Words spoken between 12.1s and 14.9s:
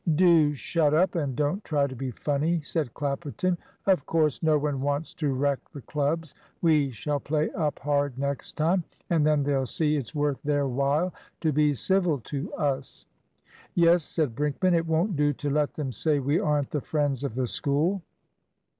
to us." "Yes," said Brinkman, "it